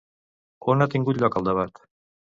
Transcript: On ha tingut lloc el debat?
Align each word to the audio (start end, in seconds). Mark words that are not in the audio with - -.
On 0.73 0.85
ha 0.85 0.89
tingut 0.95 1.23
lloc 1.25 1.39
el 1.41 1.49
debat? 1.51 1.85